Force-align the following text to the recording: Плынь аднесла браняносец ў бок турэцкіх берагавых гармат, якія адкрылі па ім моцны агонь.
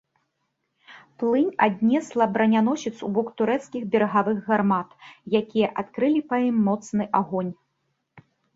Плынь 1.23 1.51
аднесла 1.65 2.27
браняносец 2.37 2.93
ў 2.93 3.11
бок 3.19 3.27
турэцкіх 3.43 3.83
берагавых 3.97 4.37
гармат, 4.49 4.89
якія 5.43 5.67
адкрылі 5.85 6.21
па 6.33 6.43
ім 6.49 6.57
моцны 6.67 7.03
агонь. 7.25 7.53